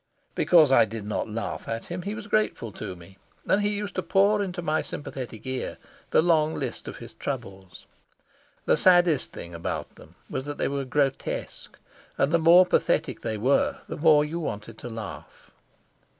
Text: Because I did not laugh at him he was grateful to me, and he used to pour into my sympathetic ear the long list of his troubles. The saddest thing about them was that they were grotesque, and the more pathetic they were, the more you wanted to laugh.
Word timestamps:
Because 0.33 0.71
I 0.71 0.85
did 0.85 1.05
not 1.05 1.29
laugh 1.29 1.67
at 1.67 1.85
him 1.85 2.01
he 2.01 2.15
was 2.15 2.25
grateful 2.25 2.71
to 2.71 2.95
me, 2.95 3.19
and 3.45 3.61
he 3.61 3.69
used 3.77 3.93
to 3.93 4.01
pour 4.01 4.41
into 4.41 4.63
my 4.63 4.81
sympathetic 4.81 5.45
ear 5.45 5.77
the 6.09 6.23
long 6.23 6.55
list 6.55 6.87
of 6.87 6.97
his 6.97 7.13
troubles. 7.13 7.85
The 8.65 8.77
saddest 8.77 9.31
thing 9.31 9.53
about 9.53 9.97
them 9.97 10.15
was 10.27 10.45
that 10.45 10.57
they 10.57 10.67
were 10.67 10.85
grotesque, 10.85 11.77
and 12.17 12.31
the 12.31 12.39
more 12.39 12.65
pathetic 12.65 13.21
they 13.21 13.37
were, 13.37 13.81
the 13.87 13.95
more 13.95 14.25
you 14.25 14.39
wanted 14.39 14.79
to 14.79 14.89
laugh. 14.89 15.51